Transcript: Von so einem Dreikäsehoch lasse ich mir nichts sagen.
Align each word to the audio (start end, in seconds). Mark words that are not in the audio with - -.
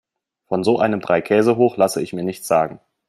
Von 0.47 0.63
so 0.63 0.79
einem 0.79 0.99
Dreikäsehoch 0.99 1.77
lasse 1.77 2.01
ich 2.01 2.11
mir 2.11 2.23
nichts 2.23 2.47
sagen. 2.47 2.79